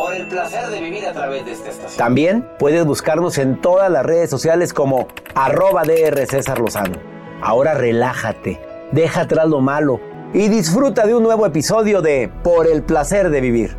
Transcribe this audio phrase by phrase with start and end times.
[0.00, 1.98] Por el placer de vivir a través de esta estación.
[1.98, 6.96] También puedes buscarnos en todas las redes sociales como arroba DR César Lozano.
[7.42, 8.58] Ahora relájate,
[8.92, 10.00] deja atrás lo malo
[10.32, 13.76] y disfruta de un nuevo episodio de Por el placer de vivir.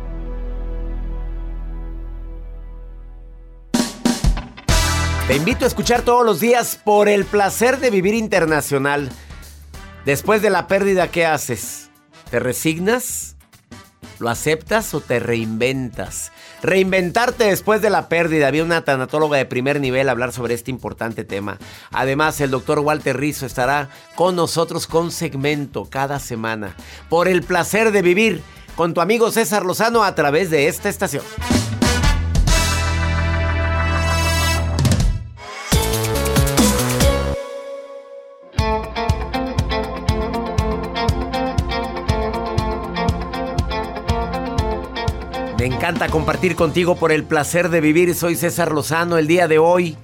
[5.26, 9.10] Te invito a escuchar todos los días Por el placer de vivir internacional.
[10.04, 11.90] Después de la pérdida, ¿qué haces?
[12.30, 13.34] ¿Te resignas?
[14.22, 16.30] ¿Lo aceptas o te reinventas?
[16.62, 18.46] Reinventarte después de la pérdida.
[18.46, 21.58] Había una tanatóloga de primer nivel a hablar sobre este importante tema.
[21.90, 26.76] Además, el doctor Walter Rizzo estará con nosotros con segmento cada semana.
[27.08, 28.42] Por el placer de vivir
[28.76, 31.24] con tu amigo César Lozano a través de esta estación.
[45.82, 48.14] Encanta compartir contigo por el placer de vivir.
[48.14, 49.96] Soy César Lozano el día de hoy.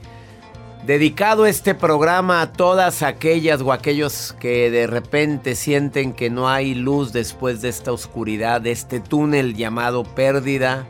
[0.85, 6.75] Dedicado este programa a todas aquellas o aquellos que de repente sienten que no hay
[6.75, 10.85] luz después de esta oscuridad, de este túnel llamado pérdida,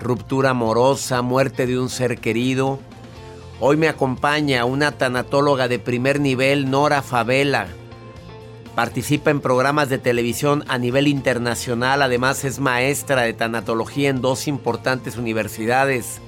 [0.00, 2.78] ruptura amorosa, muerte de un ser querido.
[3.60, 7.68] Hoy me acompaña una tanatóloga de primer nivel, Nora Favela.
[8.80, 14.48] Participa en programas de televisión a nivel internacional, además es maestra de tanatología en dos
[14.48, 16.22] importantes universidades.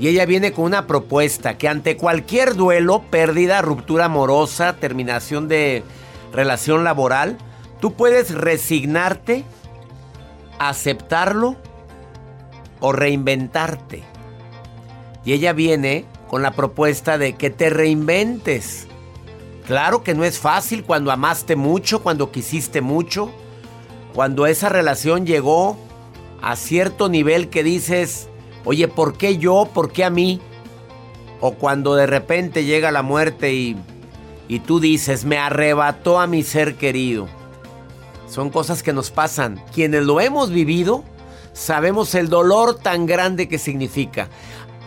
[0.00, 5.84] Y ella viene con una propuesta que ante cualquier duelo, pérdida, ruptura amorosa, terminación de
[6.32, 7.38] relación laboral,
[7.80, 9.44] tú puedes resignarte,
[10.58, 11.54] aceptarlo
[12.80, 14.02] o reinventarte.
[15.24, 18.87] Y ella viene con la propuesta de que te reinventes.
[19.68, 23.30] Claro que no es fácil cuando amaste mucho, cuando quisiste mucho,
[24.14, 25.76] cuando esa relación llegó
[26.40, 28.30] a cierto nivel que dices,
[28.64, 29.68] oye, ¿por qué yo?
[29.74, 30.40] ¿Por qué a mí?
[31.42, 33.76] O cuando de repente llega la muerte y,
[34.48, 37.28] y tú dices, me arrebató a mi ser querido.
[38.26, 39.62] Son cosas que nos pasan.
[39.74, 41.04] Quienes lo hemos vivido,
[41.52, 44.30] sabemos el dolor tan grande que significa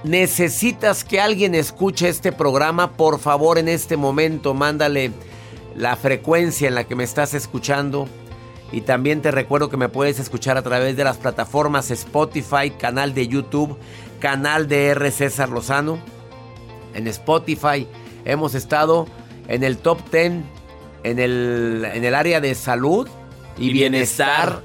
[0.03, 5.11] necesitas que alguien escuche este programa, por favor en este momento mándale
[5.75, 8.07] la frecuencia en la que me estás escuchando.
[8.71, 13.13] Y también te recuerdo que me puedes escuchar a través de las plataformas Spotify, canal
[13.13, 13.77] de YouTube,
[14.19, 15.11] canal de R.
[15.11, 15.99] César Lozano.
[16.93, 17.87] En Spotify
[18.23, 19.07] hemos estado
[19.47, 20.43] en el top 10
[21.03, 23.07] en el, en el área de salud
[23.57, 24.63] y, bienestar.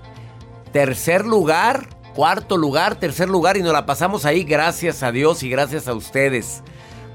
[0.72, 5.50] Tercer lugar cuarto lugar, tercer lugar y nos la pasamos ahí gracias a Dios y
[5.50, 6.62] gracias a ustedes.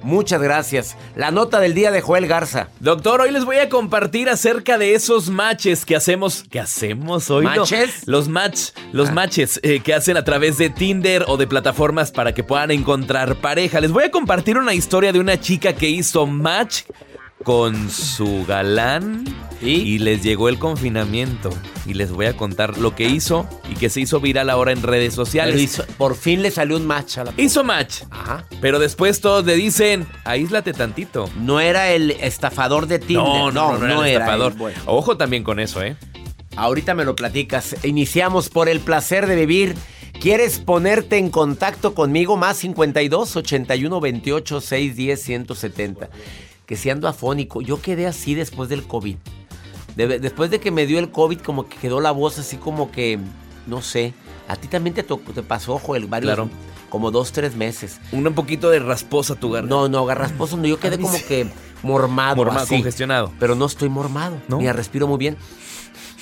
[0.03, 0.98] Muchas gracias.
[1.15, 2.69] La nota del día de Joel Garza.
[2.80, 6.44] Doctor, hoy les voy a compartir acerca de esos matches que hacemos.
[6.50, 7.45] ¿Qué hacemos hoy?
[7.45, 8.07] No, ¿Matches?
[8.07, 9.13] los match, los Ah.
[9.13, 13.36] matches eh, que hacen a través de Tinder o de plataformas para que puedan encontrar
[13.36, 13.80] pareja.
[13.80, 16.81] Les voy a compartir una historia de una chica que hizo match
[17.44, 19.24] con su galán
[19.62, 20.00] ¿Y?
[20.00, 21.50] les llegó el confinamiento.
[21.86, 24.84] Y les voy a contar lo que hizo y que se hizo viral ahora en
[24.84, 25.60] redes sociales.
[25.60, 28.04] Hizo- por fin le salió un match a la Hizo match.
[28.12, 28.46] Ajá.
[28.62, 31.30] Pero después todos le dicen, aíslate tantito.
[31.40, 33.24] No era el estafador de Tinder.
[33.26, 34.54] No, no, no, no, era, estafador.
[34.54, 35.96] Bueno, Ojo también con eso, ¿eh?
[36.56, 37.76] ahorita me lo platicas.
[37.84, 39.76] Iniciamos por el placer de vivir.
[40.20, 42.38] ¿Quieres ponerte en contacto conmigo?
[42.38, 46.10] Más 52 81 28 610 170.
[46.72, 47.60] Que si ando afónico.
[47.62, 49.18] Yo quedé así después del COVID.
[49.98, 52.92] De- después de que me dio el COVID, como que quedó la voz así como
[52.94, 53.20] que,
[53.68, 54.14] no sé.
[54.48, 55.04] A ti también te,
[55.44, 56.50] pasó, Joel, varios, Claro.
[56.90, 58.00] como dos, tres meses.
[58.14, 59.76] Un poquito de rasposa tu garganta.
[59.76, 60.66] No, no, garrasposo, no.
[60.66, 61.26] Yo quedé como sí.
[61.28, 61.52] que
[61.84, 62.76] mormado, Mormado, así.
[62.76, 63.34] congestionado.
[63.38, 64.38] Pero no estoy mormado.
[64.48, 64.60] ¿No?
[64.60, 65.36] Mira, respiro muy bien.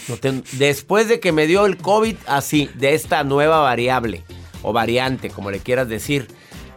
[0.07, 4.23] No te- Después de que me dio el COVID, así, de esta nueva variable
[4.63, 6.27] o variante, como le quieras decir,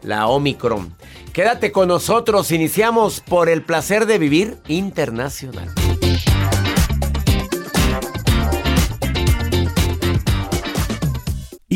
[0.02, 0.94] la Omicron.
[1.32, 5.81] Quédate con nosotros, iniciamos por el placer de vivir internacional.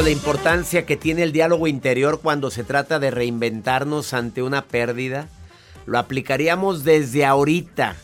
[0.00, 5.28] La importancia que tiene el diálogo interior cuando se trata de reinventarnos ante una pérdida,
[5.86, 7.94] lo aplicaríamos desde ahorita.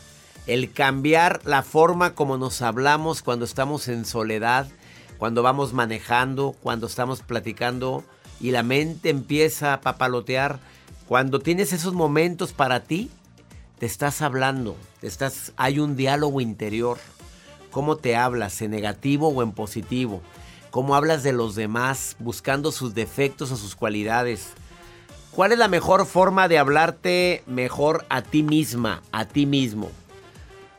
[0.47, 4.67] El cambiar la forma como nos hablamos cuando estamos en soledad,
[5.17, 8.05] cuando vamos manejando, cuando estamos platicando
[8.39, 10.59] y la mente empieza a papalotear.
[11.07, 13.09] Cuando tienes esos momentos para ti,
[13.77, 16.97] te estás hablando, estás, hay un diálogo interior.
[17.71, 18.61] ¿Cómo te hablas?
[18.61, 20.21] ¿En negativo o en positivo?
[20.71, 24.53] ¿Cómo hablas de los demás buscando sus defectos o sus cualidades?
[25.31, 29.89] ¿Cuál es la mejor forma de hablarte mejor a ti misma, a ti mismo?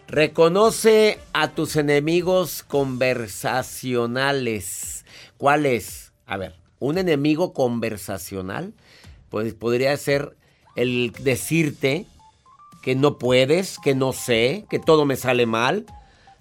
[0.07, 5.05] Reconoce a tus enemigos conversacionales.
[5.37, 6.13] ¿Cuál es?
[6.27, 8.75] A ver, un enemigo conversacional
[9.29, 10.37] pues podría ser
[10.77, 12.07] el decirte
[12.83, 15.87] que no puedes, que no sé, que todo me sale mal,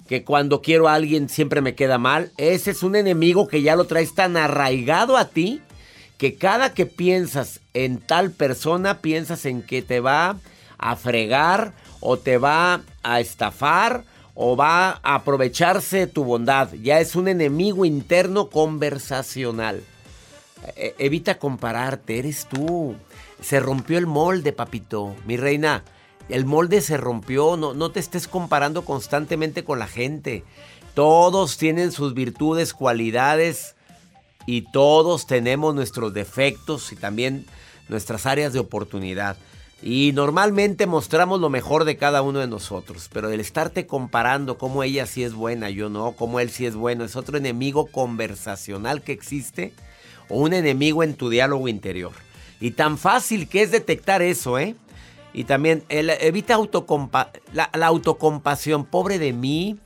[0.10, 2.32] que cuando quiero a alguien siempre me queda mal.
[2.38, 5.62] Ese es un enemigo que ya lo traes tan arraigado a ti
[6.18, 10.38] que cada que piensas en tal persona piensas en que te va
[10.80, 16.74] a fregar o te va a estafar o va a aprovecharse de tu bondad.
[16.82, 19.84] Ya es un enemigo interno conversacional.
[20.76, 22.96] Eh, evita compararte, eres tú.
[23.42, 25.16] Se rompió el molde, papito.
[25.28, 25.84] Mi reina,
[26.30, 27.58] el molde se rompió.
[27.58, 30.44] No, no te estés comparando constantemente con la gente.
[30.94, 33.76] Todos tienen sus virtudes, cualidades
[34.46, 37.46] y todos tenemos nuestros defectos y también
[37.88, 39.38] nuestras áreas de oportunidad.
[39.82, 44.84] Y normalmente mostramos lo mejor de cada uno de nosotros, pero el estarte comparando cómo
[44.84, 49.02] ella sí es buena, yo no, cómo él sí es bueno, es otro enemigo conversacional
[49.02, 49.72] que existe
[50.28, 52.12] o un enemigo en tu diálogo interior.
[52.60, 54.76] Y tan fácil que es detectar eso, ¿eh?
[55.34, 58.86] Y también evita autocompa la, autocompasión.
[58.86, 59.78] Pobre de mí,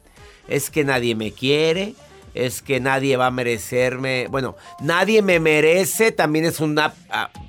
[0.48, 1.96] es que nadie me quiere,
[2.34, 4.28] es que nadie va a merecerme.
[4.30, 6.94] Bueno, nadie me merece, también es una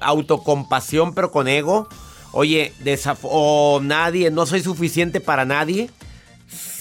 [0.00, 1.88] autocompasión, pero con ego.
[2.32, 2.72] Oye,
[3.22, 5.90] o nadie, no soy suficiente para nadie.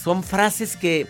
[0.03, 1.05] Son frases que,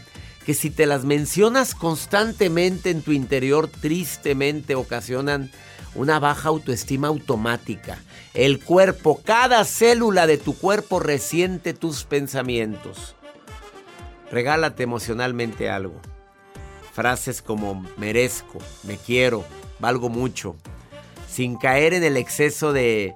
[0.46, 5.50] que si te las mencionas constantemente en tu interior, tristemente ocasionan
[5.96, 7.98] una baja autoestima automática.
[8.34, 13.16] El cuerpo, cada célula de tu cuerpo resiente tus pensamientos.
[14.32, 16.02] Regálate emocionalmente algo.
[16.94, 19.46] Frases como merezco, me quiero,
[19.80, 20.56] valgo mucho,
[21.30, 23.16] sin caer en el exceso de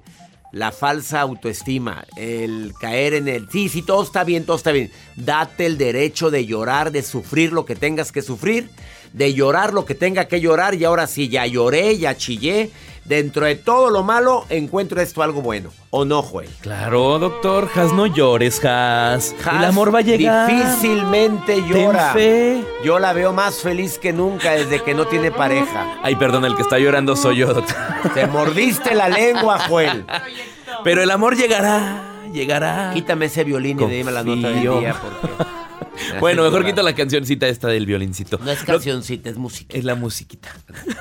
[0.52, 4.90] la falsa autoestima, el caer en el, sí, sí, todo está bien, todo está bien.
[5.16, 8.70] Date el derecho de llorar, de sufrir lo que tengas que sufrir,
[9.12, 12.70] de llorar lo que tenga que llorar y ahora sí, ya lloré, ya chillé.
[13.04, 15.70] Dentro de todo lo malo, encuentro esto algo bueno.
[15.88, 16.50] ¿O no, Joel?
[16.60, 17.66] Claro, doctor.
[17.74, 19.34] Has, no llores, Has.
[19.42, 20.46] Has El amor va a llegar.
[20.50, 22.12] Difícilmente llora.
[22.12, 22.62] fe.
[22.84, 25.98] Yo la veo más feliz que nunca desde que no tiene pareja.
[26.02, 27.74] Ay, perdón, el que está llorando soy yo, doctor.
[28.12, 30.04] Te mordiste la lengua, Joel.
[30.84, 32.90] Pero el amor llegará, llegará.
[32.92, 34.80] Quítame ese violín y dime la nota del Confío.
[34.80, 35.34] día porque...
[36.20, 38.38] Bueno, mejor quito la cancioncita esta del violincito.
[38.42, 39.76] No es cancioncita, es música.
[39.76, 40.54] Es la musiquita.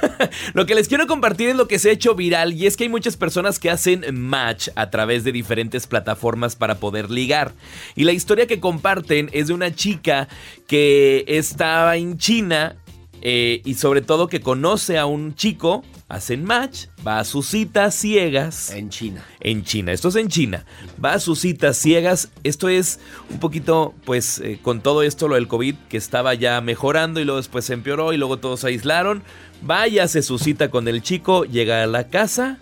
[0.54, 2.84] lo que les quiero compartir es lo que se ha hecho viral y es que
[2.84, 7.54] hay muchas personas que hacen match a través de diferentes plataformas para poder ligar.
[7.96, 10.28] Y la historia que comparten es de una chica
[10.68, 12.76] que estaba en China
[13.22, 17.96] eh, y sobre todo que conoce a un chico, hacen match, va a sus citas
[17.96, 18.72] ciegas.
[18.72, 19.26] En China.
[19.40, 20.66] En China, esto es en China.
[21.04, 22.32] Va a sus citas ciegas.
[22.44, 26.62] Esto es un poquito, pues, eh, con todo esto, lo del COVID, que estaba ya
[26.62, 29.24] mejorando y luego después se empeoró y luego todos se aislaron.
[29.62, 32.60] Vaya, hace su cita con el chico, llega a la casa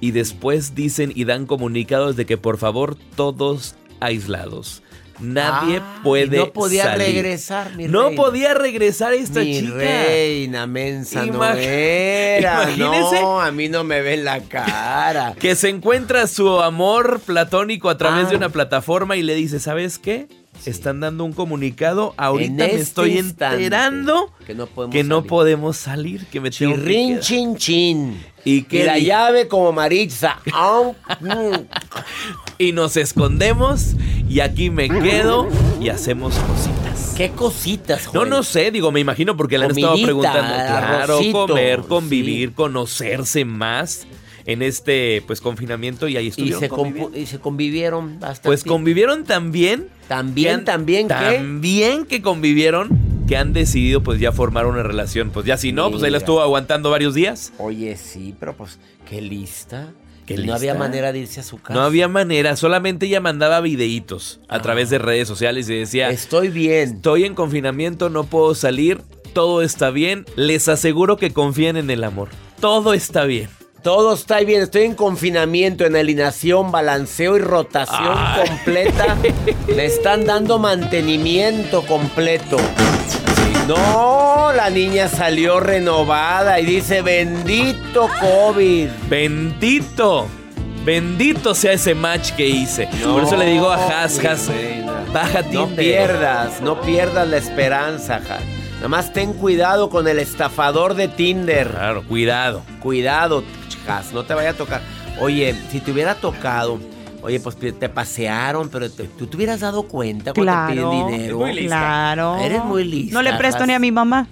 [0.00, 4.82] y después dicen y dan comunicados de que por favor todos aislados.
[5.20, 7.06] Nadie Ah, puede y no podía salir.
[7.06, 8.16] regresar, mi No reina.
[8.22, 9.74] podía regresar esta Mi chica.
[9.76, 12.64] reina mensa no era.
[12.76, 13.20] Imagínese.
[13.22, 15.34] No, a mí no me ven la cara.
[15.38, 18.30] Que se encuentra su amor platónico a través Ah.
[18.30, 20.26] de una plataforma y le dice, ¿sabes qué?
[20.66, 25.02] Están dando un comunicado, ahorita En me este estoy instante, enterando que no podemos que
[25.04, 25.28] no salir.
[25.28, 27.20] podemos salir, que me tengo que Chirrin, quedar".
[27.20, 28.24] chin, chin.
[28.44, 30.38] Y Y que la llave como Maritza.
[32.58, 33.94] Y nos escondemos
[34.28, 35.48] y aquí me quedo
[35.80, 37.14] y hacemos cositas.
[37.16, 40.40] ¿Qué cositas, No, no sé, digo, me imagino porque le han estado preguntando.
[40.54, 41.86] Claro, arrocito, comer, sí.
[41.88, 44.06] convivir, conocerse más
[44.46, 47.10] en este pues confinamiento y ahí Y estuvieron se, conviviendo.
[47.12, 48.48] compu- y se convivieron bastante.
[48.48, 49.88] Pues convivieron también.
[50.08, 51.14] También, han- también, ¿qué?
[51.14, 52.88] También que convivieron,
[53.26, 55.30] que han decidido pues ya formar una relación.
[55.30, 57.52] Pues ya si no, pues ahí la estuvo aguantando varios días.
[57.58, 59.92] Oye, sí, pero pues, qué lista.
[60.26, 60.56] Qué no lista.
[60.56, 61.74] había manera de irse a su casa.
[61.74, 64.62] No había manera, solamente ella mandaba videitos a Ah.
[64.62, 66.96] través de redes sociales y decía, Estoy bien.
[66.96, 69.02] estoy en confinamiento, no puedo salir,
[69.32, 72.28] todo está bien, les aseguro que confíen en el amor.
[72.60, 73.48] Todo está bien.
[73.82, 74.62] Todo está bien.
[74.62, 78.48] Estoy en confinamiento, en alineación, balanceo y rotación Ay.
[78.48, 79.18] completa.
[79.68, 82.56] Le están dando mantenimiento completo.
[83.68, 88.88] No, la niña salió renovada y dice, bendito COVID.
[89.08, 90.26] Bendito,
[90.84, 92.88] bendito sea ese match que hice.
[93.04, 94.50] Por eso le digo a Has, Has,
[95.12, 98.42] baja No pierdas, no pierdas la esperanza, Has.
[98.76, 101.68] Nada más ten cuidado con el estafador de Tinder.
[101.68, 102.62] Claro, cuidado.
[102.80, 103.44] Cuidado,
[103.88, 104.82] Has, no te vaya a tocar.
[105.20, 106.78] Oye, si te hubiera tocado,
[107.24, 110.90] oye, pues te te pasearon, pero te- tú te hubieras dado cuenta cuando te Claro.
[110.90, 111.38] piden dinero.
[111.38, 111.68] muy lista.
[111.78, 112.36] Claro.
[112.38, 113.14] Eres muy lista.
[113.14, 114.28] No le presto ni a mi mamá.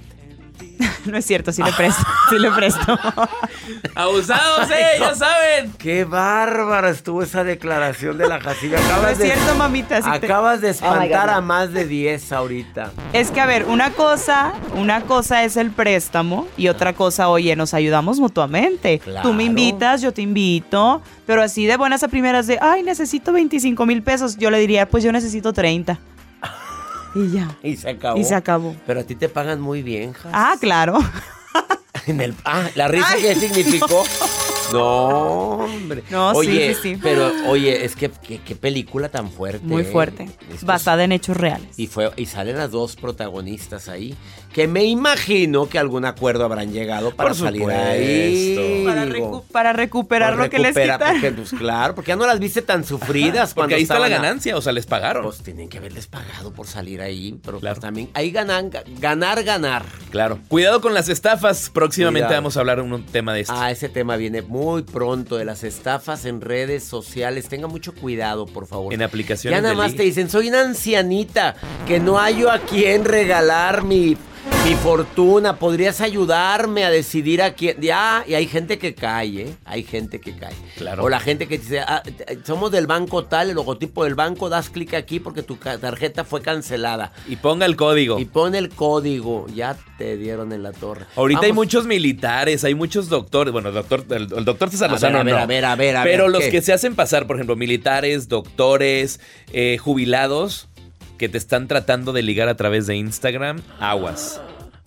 [1.06, 2.02] no es cierto, sí le presto.
[2.30, 2.99] Sí le presto.
[3.94, 5.73] Abusados, eh, ya saben.
[5.78, 8.78] Qué bárbara estuvo esa declaración de la Jacilla.
[8.80, 10.00] no Acabas es de, cierto, mamita.
[10.00, 12.92] te- acabas de Oh espantar a más de 10 ahorita.
[13.12, 17.54] Es que, a ver, una cosa, una cosa es el préstamo y otra cosa, oye,
[17.56, 18.99] nos ayudamos mutuamente.
[18.99, 19.32] Tú Claro.
[19.35, 23.85] me invitas, yo te invito, pero así de buenas a primeras de, ay, necesito 25
[23.87, 25.99] mil pesos, yo le diría, pues yo necesito 30.
[27.14, 27.57] Y ya.
[27.62, 28.19] Y se acabó.
[28.19, 28.76] Y se acabó.
[28.87, 30.14] Pero a ti te pagan muy bien.
[30.33, 30.99] Ah, claro.
[32.07, 34.04] En el, ah, la risa qué significó.
[34.04, 34.31] No,
[34.80, 36.02] hombre.
[36.10, 36.98] No, sí, oye, sí, sí.
[37.02, 39.64] Pero, oye, es que qué película tan fuerte.
[39.66, 39.84] Muy ¿eh?
[39.86, 40.28] fuerte.
[40.62, 41.68] Basada en hechos reales.
[41.78, 44.14] Y, fue, y salen las dos protagonistas ahí.
[44.52, 47.82] Que me imagino que a algún acuerdo habrán llegado para Por salir supuesto.
[47.90, 48.82] ahí.
[48.86, 49.42] Para, digo.
[49.42, 51.12] recu- para recuperar lo que les quitaron.
[51.20, 54.10] Porque, pues claro, porque ya no las viste tan sufridas Porque ahí está la a-
[54.10, 55.22] ganancia, o sea, les pagaron.
[55.24, 57.76] Pues tienen que haberles pagado por salir ahí, pero Claro.
[57.76, 59.86] pues también ahí ganan, ga- ganar, ganar.
[60.10, 60.38] Claro.
[60.48, 61.70] Cuidado con las estafas.
[61.70, 62.42] Próximamente Cuidado.
[62.42, 63.54] vamos a hablar de un tema de esto.
[63.56, 67.49] Ah, ese tema viene muy pronto de las estafas en redes sociales.
[67.49, 68.92] Tenga mucho cuidado, por favor.
[68.95, 73.04] En aplicaciones Ya nada más te dicen, soy una ancianita que no hallo a quién
[73.04, 74.16] regalar mi
[74.64, 77.80] Mi fortuna, ¿podrías ayudarme a decidir a quién?
[77.80, 79.54] Ya, y hay gente que cae, ¿eh?
[79.64, 80.54] Hay gente que cae.
[80.76, 81.04] Claro.
[81.04, 84.49] O la gente que dice, ah, t- somos del banco tal, el logotipo del banco,
[84.49, 87.12] das clic aquí porque tu tarjeta fue cancelada.
[87.28, 88.18] Y ponga el código.
[88.20, 91.06] Y pone el código, ya te dieron en la torre.
[91.16, 93.52] Ahorita hay muchos militares, hay muchos doctores.
[93.52, 95.40] Bueno, el doctor, el, el doctor César A ver, Lozano a ver, no.
[95.40, 96.50] a ver, a ver, a Pero ver, los ¿qué?
[96.50, 99.18] que se hacen pasar, por ejemplo, militares, doctores,
[99.52, 100.68] eh, jubilados,
[101.19, 104.40] que te están tratando de ligar a través de Instagram, aguas.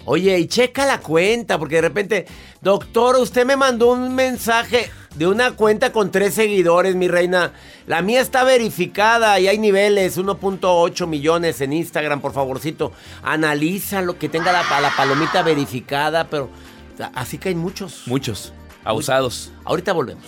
[0.08, 2.26] Oye, y checa la cuenta, porque de repente,
[2.62, 7.54] doctor, usted me mandó un mensaje de una cuenta con tres seguidores, mi reina.
[7.88, 12.92] La mía está verificada y hay niveles, 1.8 millones en Instagram, por favorcito.
[13.24, 16.52] Analiza lo que tenga la, la palomita verificada, pero
[17.16, 18.04] así que hay muchos.
[18.06, 18.54] Muchos.
[18.84, 19.52] Abusados.
[19.64, 20.24] Ahorita volvemos.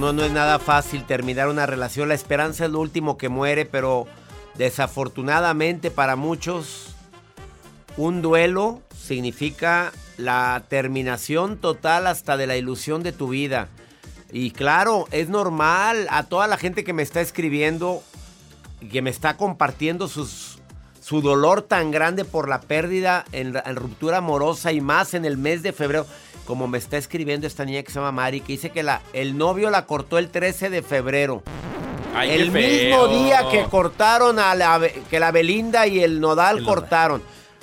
[0.00, 2.08] No, no es nada fácil terminar una relación.
[2.08, 4.06] La esperanza es lo último que muere, pero
[4.56, 6.94] desafortunadamente para muchos,
[7.98, 13.68] un duelo significa la terminación total hasta de la ilusión de tu vida.
[14.32, 18.02] Y claro, es normal a toda la gente que me está escribiendo,
[18.80, 24.72] y que me está compartiendo su dolor tan grande por la pérdida en ruptura amorosa
[24.72, 26.06] y más en el mes de febrero.
[26.50, 29.38] Como me está escribiendo esta niña que se llama Mari, que dice que la, el
[29.38, 31.44] novio la cortó el 13 de febrero.
[32.12, 36.64] Ay, el mismo día que cortaron a la, que la Belinda y el Nodal El
[36.64, 36.80] Nodal.
[36.80, 37.22] cortaron.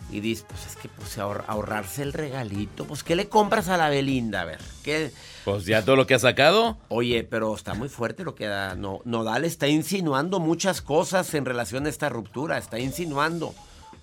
[0.09, 2.85] Y dice, pues es que pues, ahor- ahorrarse el regalito.
[2.85, 4.43] Pues, ¿qué le compras a la Belinda?
[4.43, 5.11] A ver, ¿qué?
[5.43, 6.77] Pues ya todo lo que ha sacado.
[6.87, 8.75] Oye, pero está muy fuerte lo que da.
[8.75, 12.57] No, Nodal está insinuando muchas cosas en relación a esta ruptura.
[12.57, 13.53] Está insinuando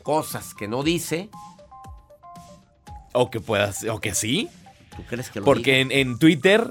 [0.02, 1.30] cosas que no dice.
[3.14, 4.50] O que puedas, o que sí.
[4.96, 6.66] ¿Tú crees que lo Porque en, en Twitter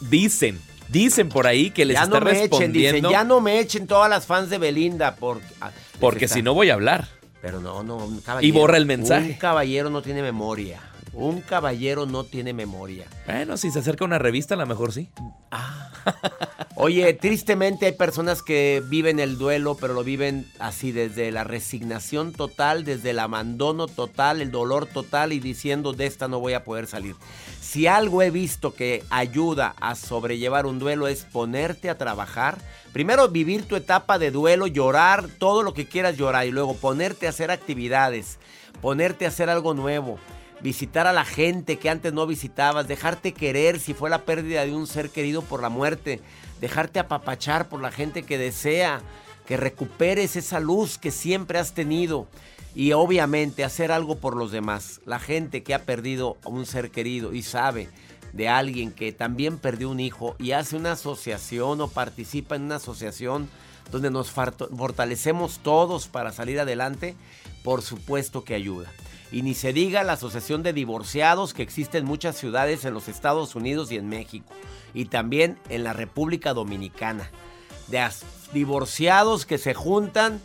[0.00, 2.96] dicen, dicen por ahí que les ya está no me echen, respondiendo.
[3.08, 6.42] dicen, ya no me echen todas las fans de Belinda porque, ah, porque está- si
[6.42, 7.08] no voy a hablar.
[7.42, 9.32] Pero no, no, un Y borra el mensaje.
[9.32, 10.80] Un caballero no tiene memoria.
[11.12, 13.06] Un caballero no tiene memoria.
[13.26, 15.08] Bueno, si se acerca una revista, a lo mejor sí.
[16.86, 22.32] Oye, tristemente hay personas que viven el duelo, pero lo viven así desde la resignación
[22.32, 26.62] total, desde el abandono total, el dolor total y diciendo de esta no voy a
[26.62, 27.16] poder salir.
[27.60, 32.58] Si algo he visto que ayuda a sobrellevar un duelo es ponerte a trabajar.
[32.92, 37.26] Primero vivir tu etapa de duelo, llorar todo lo que quieras llorar y luego ponerte
[37.26, 38.38] a hacer actividades,
[38.80, 40.20] ponerte a hacer algo nuevo
[40.60, 44.74] visitar a la gente que antes no visitabas, dejarte querer si fue la pérdida de
[44.74, 46.20] un ser querido por la muerte,
[46.60, 49.00] dejarte apapachar por la gente que desea
[49.46, 52.26] que recuperes esa luz que siempre has tenido
[52.74, 55.00] y obviamente hacer algo por los demás.
[55.06, 57.88] La gente que ha perdido a un ser querido y sabe
[58.32, 62.76] de alguien que también perdió un hijo y hace una asociación o participa en una
[62.76, 63.48] asociación
[63.90, 67.14] donde nos fortalecemos todos para salir adelante,
[67.62, 68.90] por supuesto que ayuda.
[69.32, 73.08] Y ni se diga la asociación de divorciados que existe en muchas ciudades en los
[73.08, 74.52] Estados Unidos y en México.
[74.96, 77.30] Y también en la República Dominicana.
[77.86, 78.04] De
[78.52, 80.40] divorciados que se juntan,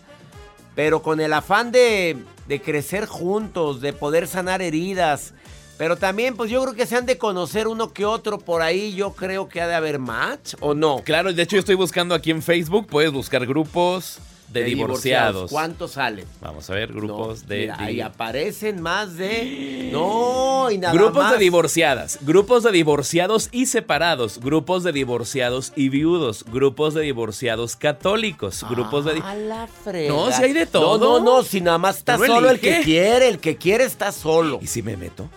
[0.75, 5.33] pero con el afán de, de crecer juntos, de poder sanar heridas.
[5.77, 8.93] Pero también, pues yo creo que se han de conocer uno que otro por ahí.
[8.93, 11.01] Yo creo que ha de haber match, ¿o no?
[11.03, 14.19] Claro, de hecho yo estoy buscando aquí en Facebook, puedes buscar grupos
[14.53, 15.49] de, divorciados.
[15.51, 16.25] ¿Cuántos salen?
[16.41, 17.59] Vamos a ver, grupos No, de...
[17.61, 19.89] mira, ahí aparecen más de...
[19.91, 21.31] No, y nada Grupos más.
[21.33, 27.75] de divorciadas, grupos de divorciados y separados, grupos de divorciados y viudos, grupos de divorciados
[27.75, 29.15] católicos, grupos de...
[29.15, 30.13] di- A la frega.
[30.13, 30.97] No, si hay de todo.
[30.97, 34.11] No, no, no, si nada más está solo el que quiere, el que quiere está
[34.11, 34.59] solo.
[34.61, 35.29] ¿Y si me meto?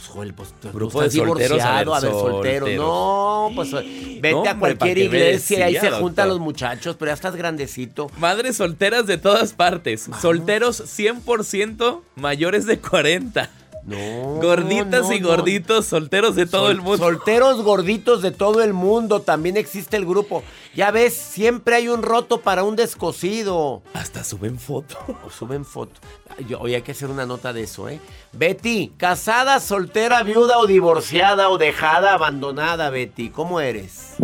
[0.00, 2.66] Pues, Joel, pues, tú Grupo estás de solteros, divorciado, a ver, soltero.
[2.66, 2.70] solteros.
[2.76, 6.28] No, pues vete No, a hombre, cualquier ¿para qué me iglesia y ahí se juntan
[6.28, 8.10] los muchachos, pero ya estás grandecito.
[8.18, 13.50] Madres solteras de todas partes, solteros 100% mayores de 40.
[13.84, 13.96] No.
[14.42, 15.28] Gorditas no, y no.
[15.28, 16.98] gorditos, solteros de todo Sol- el mundo.
[16.98, 20.42] Solteros gorditos de todo el mundo, también existe el grupo.
[20.74, 23.82] Ya ves, siempre hay un roto para un descosido.
[23.94, 24.96] Hasta suben foto.
[25.26, 26.00] O suben foto.
[26.48, 28.00] Yo- Oye, hay que hacer una nota de eso, ¿eh?
[28.32, 33.30] Betty, casada, soltera, viuda o divorciada o dejada, abandonada, Betty.
[33.30, 34.14] ¿Cómo eres?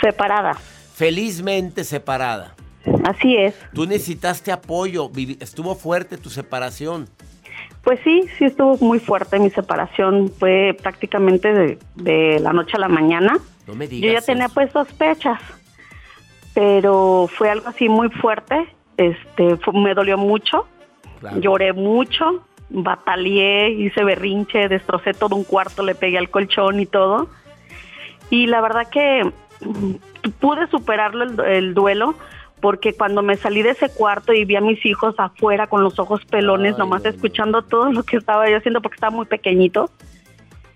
[0.00, 0.56] Separada.
[0.94, 2.54] Felizmente separada.
[3.04, 3.54] Así es.
[3.74, 7.08] Tú necesitaste apoyo, estuvo fuerte tu separación.
[7.88, 10.30] Pues sí, sí estuvo muy fuerte mi separación.
[10.38, 13.38] Fue prácticamente de, de la noche a la mañana.
[13.66, 14.52] No me digas Yo ya tenía eso.
[14.56, 15.40] pues sospechas,
[16.52, 18.66] pero fue algo así muy fuerte.
[18.98, 20.66] Este, fue- me dolió mucho,
[21.20, 21.40] Claro.
[21.40, 27.30] lloré mucho, bataleé, hice berrinche, destrocé todo un cuarto, le pegué al colchón y todo.
[28.28, 32.16] Y la verdad que mm, pude superarlo el, el duelo
[32.60, 35.98] porque cuando me salí de ese cuarto y vi a mis hijos afuera con los
[35.98, 39.90] ojos pelones, nomás escuchando todo lo que estaba yo haciendo porque estaba muy pequeñito,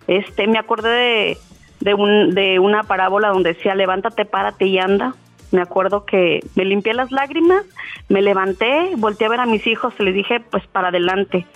[0.06, 1.38] este, me acordé de,
[1.80, 5.14] de, un, de una parábola donde decía, levántate, párate y anda.
[5.50, 7.64] Me acuerdo que me limpié las lágrimas,
[8.08, 11.46] me levanté, volteé a ver a mis hijos y les dije, pues para adelante,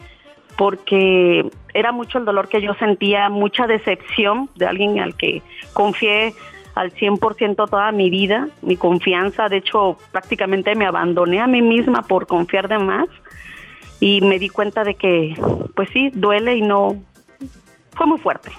[0.56, 6.34] porque era mucho el dolor que yo sentía, mucha decepción de alguien al que confié
[6.76, 12.02] al 100% toda mi vida, mi confianza, de hecho prácticamente me abandoné a mí misma
[12.02, 13.08] por confiar de más
[13.98, 15.34] y me di cuenta de que,
[15.74, 17.02] pues sí, duele y no,
[17.92, 18.50] fue muy fuerte.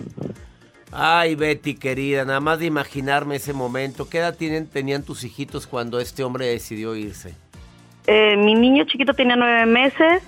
[0.92, 4.10] Ay, Betty, querida, nada más de imaginarme ese momento.
[4.10, 7.36] ¿Qué edad tienen, tenían tus hijitos cuando este hombre decidió irse?
[8.08, 10.24] Eh, mi niño chiquito tenía nueve meses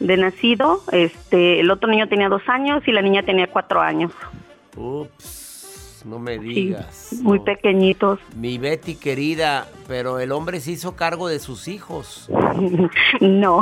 [0.00, 4.12] de nacido, este, el otro niño tenía dos años y la niña tenía cuatro años.
[4.76, 5.35] Ups,
[6.06, 7.12] no me Sí, digas.
[7.20, 7.44] muy no.
[7.44, 8.20] pequeñitos.
[8.36, 12.28] Mi Betty, querida, pero el hombre se hizo cargo de sus hijos.
[13.20, 13.60] No,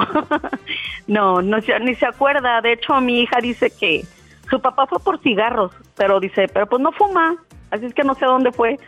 [1.07, 2.61] no, no ni se acuerda.
[2.61, 4.05] De hecho, mi hija dice que
[4.51, 7.37] su papá fue por cigarros, pero dice, pero pues no fuma,
[7.71, 8.79] así es que no sé dónde fue.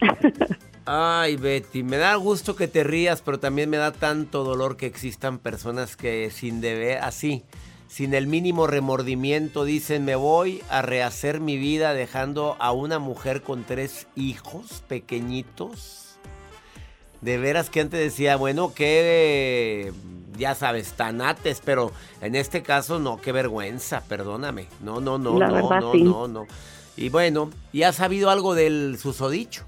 [0.84, 4.86] Ay, Betty, me da gusto que te rías, pero también me da tanto dolor que
[4.86, 7.44] existan personas que sin deber, así,
[7.92, 13.42] sin el mínimo remordimiento, dicen, me voy a rehacer mi vida dejando a una mujer
[13.42, 16.16] con tres hijos pequeñitos.
[17.20, 19.92] De veras que antes decía, bueno, que,
[20.38, 24.68] ya sabes, tanates, pero en este caso no, qué vergüenza, perdóname.
[24.80, 26.02] No, no, no, La no, verdad, no, sí.
[26.02, 26.46] no, no.
[26.96, 29.66] Y bueno, ¿y has sabido algo del susodicho?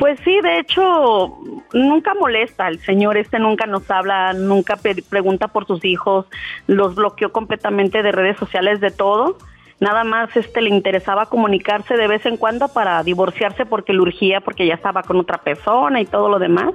[0.00, 1.36] Pues sí, de hecho,
[1.74, 2.68] nunca molesta.
[2.68, 4.78] El señor este nunca nos habla, nunca
[5.10, 6.24] pregunta por sus hijos,
[6.66, 9.36] los bloqueó completamente de redes sociales, de todo.
[9.78, 14.40] Nada más este le interesaba comunicarse de vez en cuando para divorciarse porque le urgía,
[14.40, 16.72] porque ya estaba con otra persona y todo lo demás.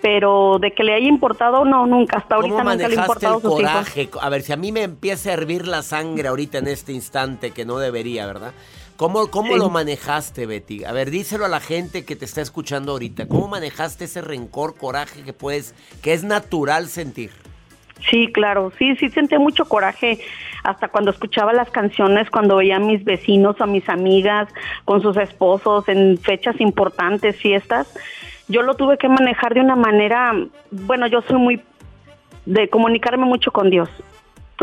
[0.00, 2.16] Pero de que le haya importado, no, nunca.
[2.16, 3.70] Hasta ahorita ¿Cómo nunca le ha importado el sus hijos.
[3.70, 4.10] coraje?
[4.20, 7.52] A ver, si a mí me empieza a hervir la sangre ahorita en este instante,
[7.52, 8.52] que no debería, ¿verdad?
[9.02, 9.58] ¿Cómo, cómo Sí.
[9.58, 10.84] lo manejaste, Betty?
[10.84, 13.26] A ver, díselo a la gente que te está escuchando ahorita.
[13.26, 17.32] ¿Cómo manejaste ese rencor, coraje que puedes, que es natural sentir?
[18.08, 20.20] Sí, claro, sí, sí sentí mucho coraje
[20.62, 24.46] hasta cuando escuchaba las canciones, cuando veía a mis vecinos o a mis amigas
[24.84, 27.92] con sus esposos en fechas importantes, fiestas.
[28.46, 30.32] Yo lo tuve que manejar de una manera,
[30.70, 31.60] bueno, yo soy muy
[32.46, 33.88] de comunicarme mucho con Dios.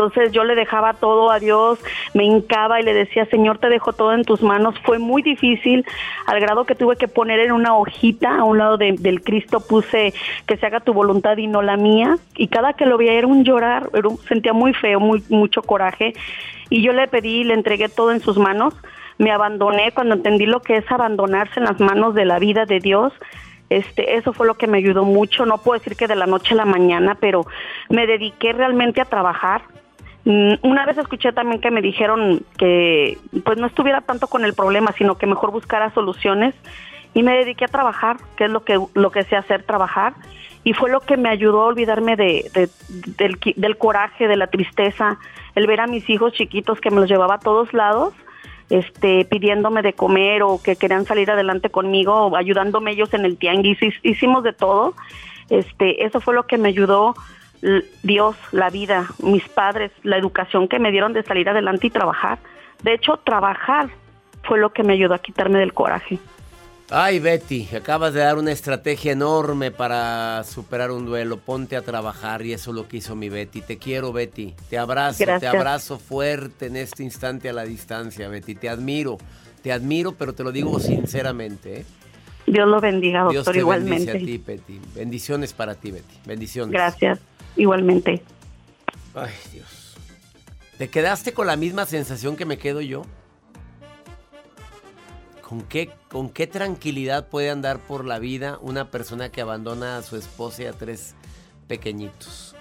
[0.00, 1.78] Entonces yo le dejaba todo a Dios,
[2.14, 4.74] me hincaba y le decía, Señor, te dejo todo en tus manos.
[4.82, 5.84] Fue muy difícil,
[6.26, 9.60] al grado que tuve que poner en una hojita a un lado de- del Cristo,
[9.60, 10.14] puse
[10.46, 12.16] que se haga tu voluntad y no la mía.
[12.34, 15.60] Y cada que lo veía era un llorar, era un- sentía muy feo, muy, mucho
[15.60, 16.14] coraje.
[16.70, 18.72] Y yo le pedí, le entregué todo en sus manos.
[19.18, 22.78] Me abandoné cuando entendí lo que es abandonarse en las manos de la vida de
[22.78, 23.12] Dios.
[23.68, 25.44] Este, eso fue lo que me ayudó mucho.
[25.44, 27.44] No puedo decir que de la noche a la mañana, pero
[27.90, 29.60] me dediqué realmente a trabajar.
[30.24, 34.54] Mm, Una vez escuché también que me dijeron que pues no estuviera tanto con el
[34.54, 36.54] problema, sino que mejor buscara soluciones.
[37.14, 40.14] Y me dediqué a trabajar, que es lo que lo que sé hacer, trabajar.
[40.62, 42.68] Y fue lo que me ayudó a olvidarme de, de-
[43.16, 45.18] del, del coraje, de la tristeza,
[45.54, 48.12] el ver a mis hijos chiquitos que me los llevaba a todos lados,
[48.68, 53.80] este, pidiéndome de comer o que querían salir adelante conmigo, ayudándome ellos en el tianguis,
[53.80, 54.94] Hic- hicimos de todo.
[55.48, 57.14] Este, eso fue lo que me ayudó
[58.02, 62.38] Dios, la vida, mis padres, la educación que me dieron de salir adelante y trabajar.
[62.82, 63.90] De hecho, trabajar
[64.44, 66.18] fue lo que me ayudó a quitarme del coraje.
[66.92, 71.36] Ay, Betty, acabas de dar una estrategia enorme para superar un duelo.
[71.36, 73.60] Ponte a trabajar y eso es lo que hizo mi Betty.
[73.60, 74.54] Te quiero, Betty.
[74.68, 75.52] Te abrazo, Gracias.
[75.52, 78.56] te abrazo fuerte en este instante a la distancia, Betty.
[78.56, 79.18] Te admiro,
[79.62, 81.80] te admiro, pero te lo digo sinceramente.
[81.80, 81.84] ¿eh?
[82.46, 84.12] Dios lo bendiga, Dios doctor, te igualmente.
[84.12, 84.80] bendice a ti, Betty.
[84.96, 86.14] Bendiciones para ti, Betty.
[86.26, 86.72] Bendiciones.
[86.72, 87.20] Gracias,
[87.60, 88.22] igualmente.
[89.14, 89.96] Ay, Dios.
[90.78, 93.02] ¿Te quedaste con la misma sensación que me quedo yo?
[95.42, 100.02] ¿Con qué, ¿Con qué tranquilidad puede andar por la vida una persona que abandona a
[100.02, 101.14] su esposa y a tres
[101.68, 102.54] pequeñitos?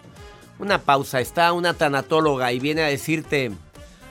[0.57, 1.21] Una pausa.
[1.21, 3.51] Está una tanatóloga y viene a decirte,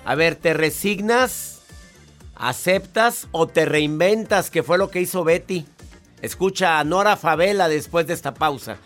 [0.05, 1.61] a ver, ¿te resignas?
[2.35, 4.49] ¿Aceptas o te reinventas?
[4.49, 5.67] Que fue lo que hizo Betty.
[6.23, 8.79] Escucha a Nora Favela después de esta pausa.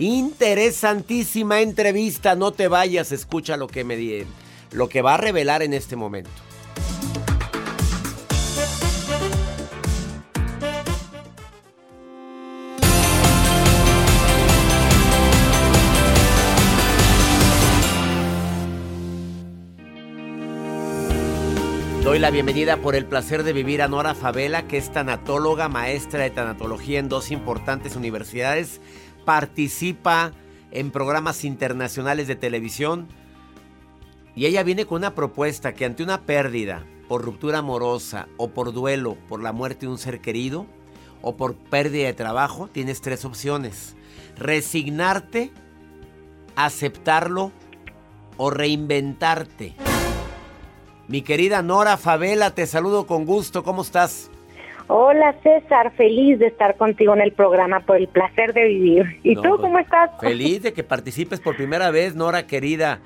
[0.00, 4.24] Interesantísima entrevista, no te vayas, escucha lo que me di,
[4.72, 6.30] lo que va a revelar en este momento.
[22.02, 26.22] Doy la bienvenida por el placer de vivir a Nora Favela, que es tanatóloga, maestra
[26.22, 28.80] de tanatología en dos importantes universidades.
[29.24, 30.32] Participa
[30.70, 33.08] en programas internacionales de televisión.
[34.34, 38.72] Y ella viene con una propuesta que ante una pérdida por ruptura amorosa o por
[38.72, 40.66] duelo por la muerte de un ser querido
[41.22, 43.96] o por pérdida de trabajo, tienes tres opciones.
[44.36, 45.50] Resignarte,
[46.56, 47.52] aceptarlo
[48.36, 49.74] o reinventarte.
[51.08, 53.64] Mi querida Nora Favela, te saludo con gusto.
[53.64, 54.30] ¿Cómo estás?
[54.92, 59.20] Hola César, feliz de estar contigo en el programa por el placer de vivir.
[59.22, 60.10] ¿Y tú pues, cómo estás?
[60.20, 62.98] Feliz de que participes por primera vez, Nora querida.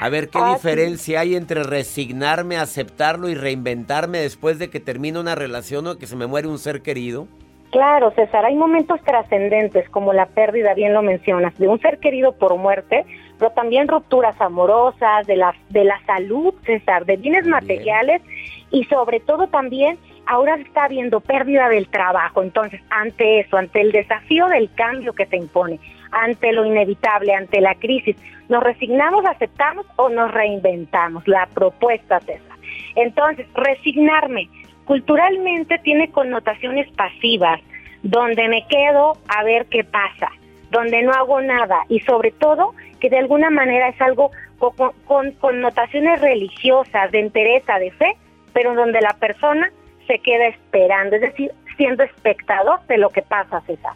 [0.00, 5.20] A ver, ¿qué Ah, diferencia hay entre resignarme, aceptarlo y reinventarme después de que termina
[5.20, 7.28] una relación o que se me muere un ser querido?
[7.70, 12.32] Claro, César, hay momentos trascendentes como la pérdida, bien lo mencionas, de un ser querido
[12.32, 13.04] por muerte,
[13.38, 18.22] pero también rupturas amorosas, de la, de la salud, César, de bienes materiales
[18.70, 22.42] y sobre todo también ahora está habiendo pérdida del trabajo.
[22.42, 25.80] Entonces, ante eso, ante el desafío del cambio que se impone,
[26.12, 28.16] ante lo inevitable, ante la crisis,
[28.48, 31.26] ¿nos resignamos, aceptamos o nos reinventamos?
[31.26, 32.56] La propuesta, César.
[32.96, 34.48] Entonces, resignarme
[34.84, 37.60] culturalmente tiene connotaciones pasivas,
[38.02, 40.30] donde me quedo a ver qué pasa,
[40.70, 45.32] donde no hago nada y sobre todo que de alguna manera es algo con, con
[45.32, 48.16] connotaciones religiosas, de entereza, de fe,
[48.52, 49.70] pero donde la persona
[50.06, 53.94] se queda esperando, es decir, siendo espectador de lo que pasa, César.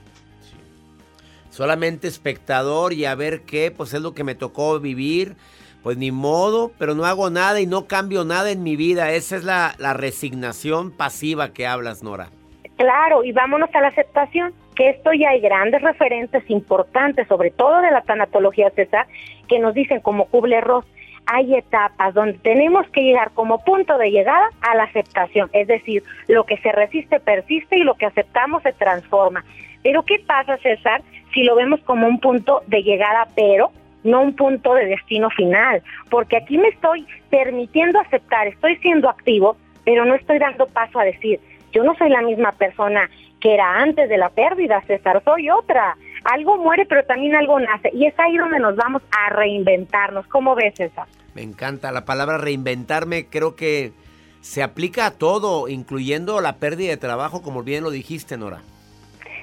[1.50, 5.36] Solamente espectador y a ver qué, pues es lo que me tocó vivir.
[5.82, 9.12] Pues ni modo, pero no hago nada y no cambio nada en mi vida.
[9.12, 12.28] Esa es la, la resignación pasiva que hablas, Nora.
[12.76, 17.80] Claro, y vámonos a la aceptación, que esto ya hay grandes referentes importantes, sobre todo
[17.80, 19.06] de la tanatología César,
[19.48, 20.84] que nos dicen como Kubler-Ross,
[21.32, 26.02] hay etapas donde tenemos que llegar como punto de llegada a la aceptación, es decir,
[26.26, 29.44] lo que se resiste persiste y lo que aceptamos se transforma.
[29.84, 33.70] Pero ¿qué pasa, César, si lo vemos como un punto de llegada, pero
[34.02, 35.84] no un punto de destino final?
[36.10, 41.04] Porque aquí me estoy permitiendo aceptar, estoy siendo activo, pero no estoy dando paso a
[41.04, 41.38] decir,
[41.72, 43.08] yo no soy la misma persona
[43.40, 45.96] que era antes de la pérdida, César, soy otra.
[46.24, 47.88] Algo muere, pero también algo nace.
[47.94, 50.26] Y es ahí donde nos vamos a reinventarnos.
[50.26, 51.06] ¿Cómo ves, César?
[51.34, 53.92] Me encanta la palabra reinventarme, creo que
[54.40, 58.62] se aplica a todo, incluyendo la pérdida de trabajo, como bien lo dijiste, Nora.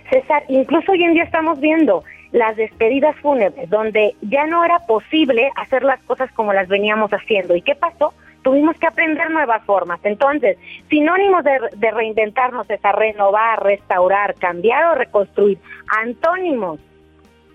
[0.09, 5.49] César, incluso hoy en día estamos viendo las despedidas fúnebres, donde ya no era posible
[5.55, 7.55] hacer las cosas como las veníamos haciendo.
[7.55, 8.13] ¿Y qué pasó?
[8.43, 9.99] Tuvimos que aprender nuevas formas.
[10.03, 10.57] Entonces,
[10.89, 15.57] sinónimos de, reinventarnos es a renovar, restaurar, cambiar o reconstruir.
[15.89, 16.79] Antónimos,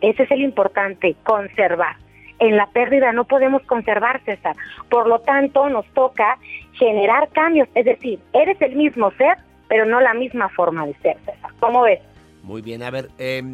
[0.01, 1.97] ese es el importante, conservar.
[2.43, 4.57] En la pérdida no podemos conservar, César.
[4.91, 6.39] Por lo tanto, nos toca
[6.73, 7.69] generar cambios.
[7.77, 11.53] Es decir, eres el mismo ser, pero no la misma forma de ser, César.
[11.61, 12.01] ¿Cómo ves?
[12.43, 13.45] Muy bien, a ver, eh,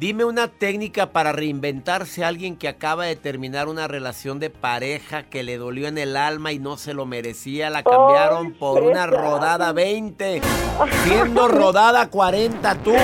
[0.00, 5.22] dime una técnica para reinventarse a alguien que acaba de terminar una relación de pareja
[5.22, 9.06] que le dolió en el alma y no se lo merecía, la cambiaron por una
[9.06, 10.40] rodada 20,
[11.04, 12.94] siendo rodada 40 tú.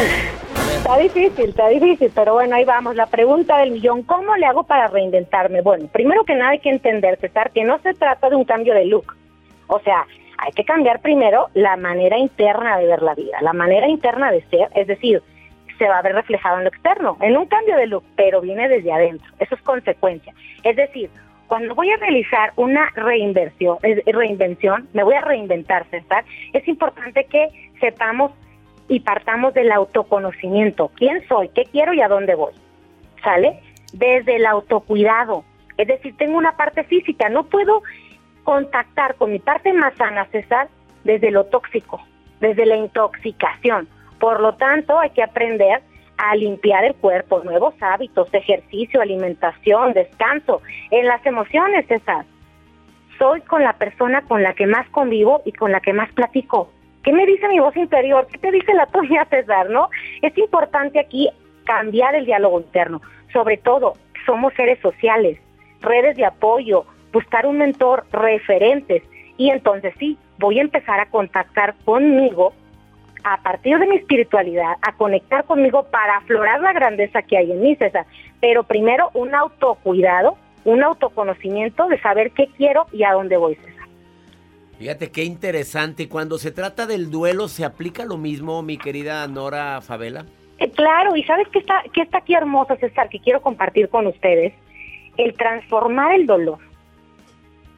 [0.77, 2.95] Está difícil, está difícil, pero bueno, ahí vamos.
[2.97, 5.61] La pregunta del millón, ¿cómo le hago para reinventarme?
[5.63, 8.75] Bueno, primero que nada hay que entender, César, que no se trata de un cambio
[8.75, 9.17] de look.
[9.67, 10.07] O sea,
[10.39, 14.43] hay que cambiar primero la manera interna de ver la vida, la manera interna de
[14.49, 15.23] ser, es decir,
[15.79, 18.69] se va a ver reflejado en lo externo, en un cambio de look, pero viene
[18.69, 19.31] desde adentro.
[19.39, 20.35] Eso es consecuencia.
[20.63, 21.11] Es decir,
[21.47, 27.25] cuando voy a realizar una reinversión, eh, reinvención, me voy a reinventar, César, es importante
[27.25, 27.49] que
[27.81, 28.33] sepamos
[28.91, 30.91] y partamos del autoconocimiento.
[30.97, 31.49] ¿Quién soy?
[31.51, 32.53] ¿Qué quiero y a dónde voy?
[33.23, 33.61] ¿Sale?
[33.93, 35.45] Desde el autocuidado.
[35.77, 37.83] Es decir, tengo una parte física, no puedo
[38.43, 40.69] contactar con mi parte más sana, César,
[41.05, 42.01] desde lo tóxico,
[42.41, 43.89] desde la intoxicación.
[44.19, 45.83] Por lo tanto, hay que aprender
[46.19, 50.63] a limpiar el cuerpo, nuevos hábitos, ejercicio, alimentación, descanso.
[50.91, 52.25] En las emociones, César,
[53.19, 56.73] soy con la persona con la que más convivo y con la que más platico.
[57.03, 58.27] ¿Qué me dice mi voz interior?
[58.31, 59.71] ¿Qué te dice la tuya, César?
[59.71, 59.89] ¿No?
[60.21, 61.31] Es importante aquí
[61.65, 63.01] cambiar el diálogo interno.
[63.33, 63.95] Sobre todo,
[64.27, 65.39] somos seres sociales,
[65.81, 69.03] redes de apoyo, buscar un mentor, referentes.
[69.39, 72.53] Y entonces sí, voy a empezar a contactar conmigo
[73.25, 77.63] a partir de mi espiritualidad, a conectar conmigo para aflorar la grandeza que hay en
[77.63, 78.07] mí, César.
[78.41, 83.80] Pero primero un autocuidado, un autoconocimiento de saber qué quiero y a dónde voy, César.
[84.81, 86.05] Fíjate qué interesante.
[86.05, 90.25] Y cuando se trata del duelo, ¿se aplica lo mismo, mi querida Nora Favela?
[90.57, 94.07] Eh, claro, y sabes qué está, qué está aquí hermoso, César, que quiero compartir con
[94.07, 94.55] ustedes.
[95.19, 96.61] El transformar el dolor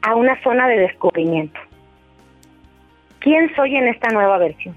[0.02, 1.58] a una zona de descubrimiento.
[3.18, 4.76] ¿Quién soy en esta nueva versión?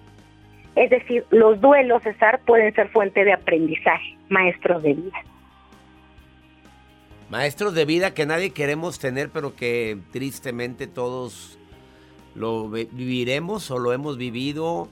[0.76, 5.24] Es decir, los duelos, César, pueden ser fuente de aprendizaje, maestros de vida.
[7.30, 11.60] Maestros de vida que nadie queremos tener, pero que tristemente todos
[12.36, 14.90] lo viviremos o lo hemos vivido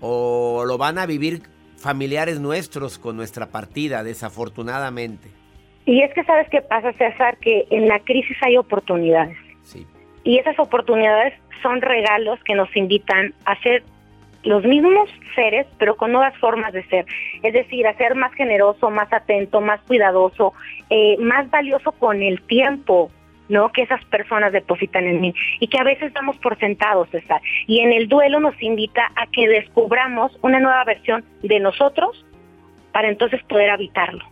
[0.00, 1.42] o lo van a vivir
[1.76, 5.28] familiares nuestros con nuestra partida, desafortunadamente.
[5.84, 9.36] Y es que sabes qué pasa, César, que en la crisis hay oportunidades.
[9.62, 9.86] Sí.
[10.24, 13.84] Y esas oportunidades son regalos que nos invitan a ser
[14.42, 17.04] los mismos seres, pero con nuevas formas de ser.
[17.42, 20.54] Es decir, a ser más generoso, más atento, más cuidadoso,
[20.88, 23.10] eh, más valioso con el tiempo,
[23.48, 23.70] ¿no?
[23.72, 27.40] Que esas personas depositan en mí y que a veces damos por sentados, César.
[27.66, 32.24] Y en el duelo nos invita a que descubramos una nueva versión de nosotros
[32.92, 34.24] para entonces poder habitarlo.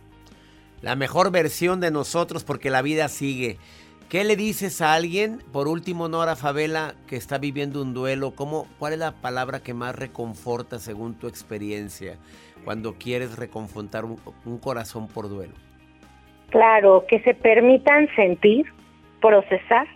[0.81, 3.57] La mejor versión de nosotros porque la vida sigue.
[4.09, 8.35] ¿Qué le dices a alguien, por último, Nora Favela, que está viviendo un duelo?
[8.35, 12.17] ¿Cómo, ¿Cuál es la palabra que más reconforta según tu experiencia
[12.63, 15.53] cuando quieres reconfortar un corazón por duelo?
[16.49, 18.65] Claro, que se permitan sentir,
[19.25, 19.87] procesar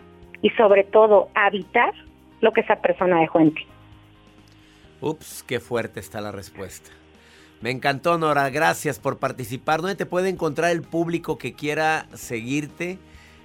[0.42, 1.94] y sobre todo habitar
[2.40, 3.66] lo que esa persona dejó en ti.
[5.00, 6.90] Ups, qué fuerte está la respuesta.
[7.60, 8.48] Me encantó, Nora.
[8.50, 9.82] Gracias por participar.
[9.82, 12.98] ¿Dónde te puede encontrar el público que quiera seguirte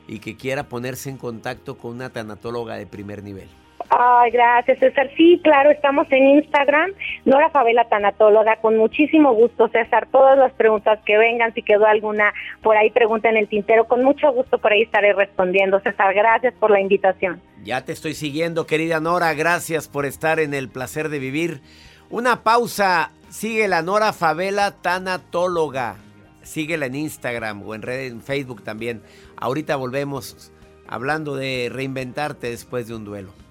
[0.08, 3.50] y que quiera ponerse en contacto con una tanatóloga de primer nivel?
[3.90, 5.10] Ay, gracias, César.
[5.16, 6.92] Sí, claro, estamos en Instagram,
[7.24, 10.08] Nora Favela Tanatóloga, con muchísimo gusto, César.
[10.12, 14.04] Todas las preguntas que vengan, si quedó alguna por ahí, pregunta en el tintero, con
[14.04, 15.80] mucho gusto por ahí estaré respondiendo.
[15.82, 17.42] César, gracias por la invitación.
[17.64, 21.62] Ya te estoy siguiendo, querida Nora, gracias por estar en el placer de vivir.
[22.10, 25.96] Una pausa, sigue la Nora Favela Tanatóloga.
[26.42, 29.02] Síguela en Instagram o en, red, en Facebook también.
[29.36, 30.52] Ahorita volvemos
[30.88, 33.45] hablando de reinventarte después de un duelo.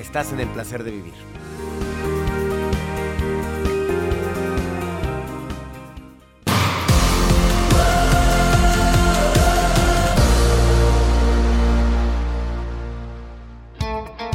[0.00, 1.12] Estás en el placer de vivir.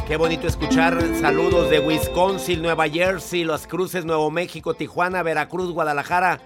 [0.06, 6.40] Qué bonito escuchar saludos de Wisconsin, Nueva Jersey, Las Cruces, Nuevo México, Tijuana, Veracruz, Guadalajara.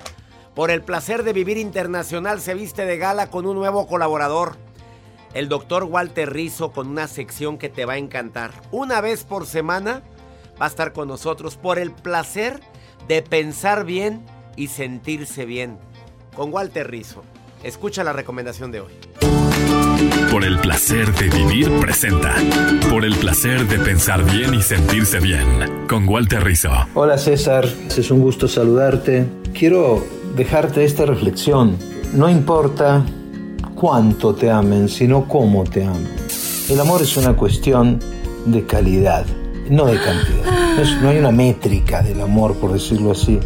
[0.54, 4.56] Por el placer de vivir internacional se viste de gala con un nuevo colaborador
[5.34, 8.52] el doctor Walter Rizzo con una sección que te va a encantar.
[8.70, 10.02] Una vez por semana
[10.60, 12.60] va a estar con nosotros por el placer
[13.08, 14.24] de pensar bien
[14.56, 15.78] y sentirse bien.
[16.34, 17.22] Con Walter Rizzo.
[17.62, 18.92] Escucha la recomendación de hoy.
[20.30, 22.34] Por el placer de vivir presenta.
[22.88, 25.86] Por el placer de pensar bien y sentirse bien.
[25.88, 26.70] Con Walter Rizzo.
[26.94, 29.26] Hola César, es un gusto saludarte.
[29.52, 30.04] Quiero
[30.36, 31.76] dejarte esta reflexión.
[32.14, 33.04] No importa
[33.80, 36.10] cuánto te amen, sino cómo te amen.
[36.68, 37.98] El amor es una cuestión
[38.44, 39.24] de calidad,
[39.70, 41.00] no de cantidad.
[41.02, 43.40] No, hay una métrica del amor, por decirlo así.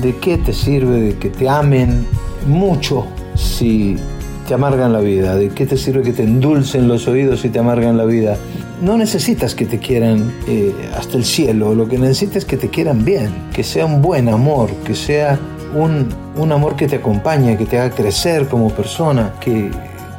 [0.00, 2.06] ¿De qué te sirve de que te amen
[2.46, 3.96] mucho si
[4.46, 5.34] te amargan la vida?
[5.34, 8.36] ¿De qué te sirve que te endulcen los oídos si te amargan la vida?
[8.80, 12.68] No necesitas que te quieran eh, hasta el cielo, lo que necesitas es que te
[12.68, 15.38] quieran bien, que sea un buen amor, que sea
[15.74, 19.70] un, amor que te acompañe, que te haga crecer como persona, que,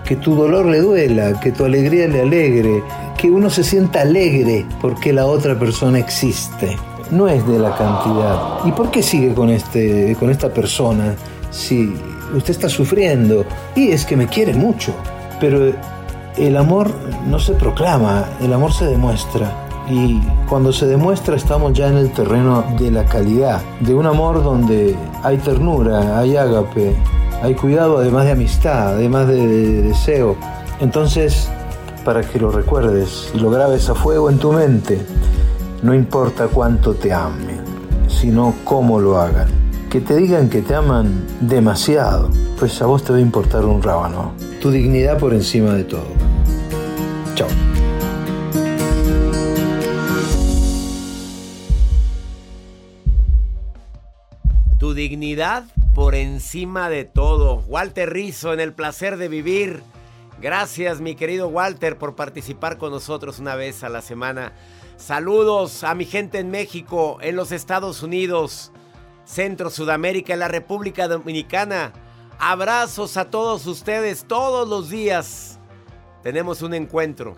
[0.06, 2.84] que tu dolor le duela, que tu alegría le alegre,
[3.18, 6.78] que uno se sienta alegre porque la otra persona existe.
[7.12, 8.66] No es de la cantidad.
[8.66, 11.16] ¿Y por qué sigue con, este, con esta persona
[11.52, 11.94] si
[12.36, 13.46] usted está sufriendo?
[13.76, 14.94] Y es que me quiere mucho.
[15.40, 15.74] Pero
[16.38, 16.92] el amor
[17.28, 19.63] no se proclama, el amor se demuestra.
[19.90, 24.42] Y cuando se demuestra estamos ya en el terreno de la calidad, de un amor
[24.42, 26.96] donde hay ternura, hay ágape,
[27.42, 30.38] hay cuidado además de amistad, además de, deseo.
[30.80, 31.50] Entonces,
[32.06, 35.06] para que lo recuerdes y lo grabes a fuego en tu mente,
[35.82, 37.62] no importa cuánto te amen,
[38.08, 39.50] sino cómo lo hagan.
[39.90, 43.82] Que te digan que te aman demasiado, pues a vos te va a importar un
[43.82, 44.32] rábano.
[44.62, 46.23] Tu dignidad por encima de todo.
[55.10, 57.58] Dignidad por encima de todo.
[57.68, 59.84] Walter Rizzo en el placer de vivir.
[60.40, 64.54] Gracias mi querido Walter por participar con nosotros una vez a la semana.
[64.96, 68.72] Saludos a mi gente en México, en los Estados Unidos,
[69.26, 71.92] Centro, Sudamérica, en la República Dominicana.
[72.40, 75.60] Abrazos a todos ustedes todos los días.
[76.22, 77.36] Tenemos un encuentro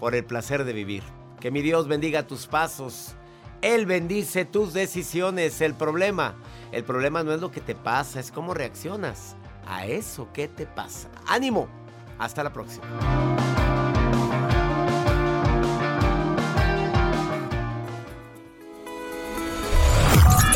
[0.00, 1.02] por el placer de vivir.
[1.40, 3.16] Que mi Dios bendiga tus pasos.
[3.62, 5.60] Él bendice tus decisiones.
[5.60, 6.34] El problema,
[6.72, 9.36] el problema no es lo que te pasa, es cómo reaccionas
[9.66, 11.08] a eso que te pasa.
[11.26, 11.68] Ánimo.
[12.18, 12.86] Hasta la próxima.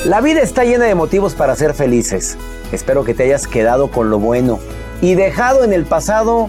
[0.06, 2.38] La vida está llena de motivos para ser felices.
[2.72, 4.58] Espero que te hayas quedado con lo bueno
[5.02, 6.48] y dejado en el pasado